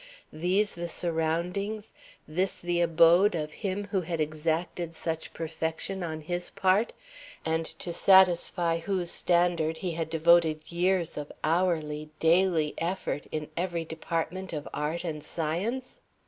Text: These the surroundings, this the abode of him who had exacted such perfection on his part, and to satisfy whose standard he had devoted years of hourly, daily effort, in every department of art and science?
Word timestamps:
These 0.33 0.71
the 0.73 0.89
surroundings, 0.89 1.93
this 2.27 2.55
the 2.55 2.81
abode 2.81 3.35
of 3.35 3.51
him 3.51 3.83
who 3.89 4.01
had 4.01 4.19
exacted 4.19 4.95
such 4.95 5.31
perfection 5.31 6.01
on 6.01 6.21
his 6.21 6.49
part, 6.49 6.91
and 7.45 7.67
to 7.67 7.93
satisfy 7.93 8.79
whose 8.79 9.11
standard 9.11 9.77
he 9.77 9.91
had 9.91 10.09
devoted 10.09 10.71
years 10.71 11.17
of 11.17 11.31
hourly, 11.43 12.09
daily 12.19 12.73
effort, 12.79 13.27
in 13.31 13.47
every 13.55 13.85
department 13.85 14.53
of 14.53 14.67
art 14.73 15.03
and 15.03 15.23
science? 15.23 15.99